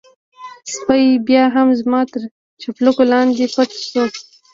[0.73, 2.21] سپی بيا هم زما تر
[2.61, 4.03] چپلکو لاندې پټ شو.